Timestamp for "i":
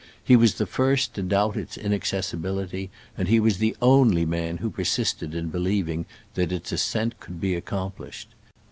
0.59-0.63